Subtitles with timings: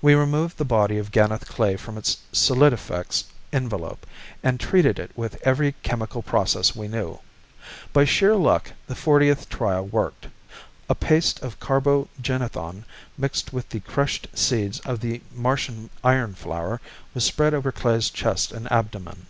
[0.00, 3.22] We removed the body of Ganeth Klae from its solidifex
[3.52, 4.08] envelope
[4.42, 7.20] and treated it with every chemical process we knew.
[7.92, 10.26] By sheer luck the fortieth trial worked.
[10.88, 12.82] A paste of carbo genethon
[13.16, 16.80] mixed with the crushed seeds of the Martian iron flower
[17.14, 19.26] was spread over Klae's chest and abdomen.